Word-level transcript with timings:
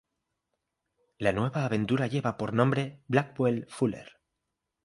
La 1.19 1.31
nueva 1.31 1.63
aventura 1.63 2.07
lleva 2.07 2.35
por 2.35 2.53
nombre 2.53 3.03
Blackwell 3.07 3.67
Fuller. 3.69 4.19